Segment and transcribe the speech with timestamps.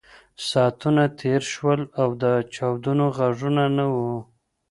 [0.49, 4.17] ساعتونه تېر شول او د چاودنو غږونه نه وو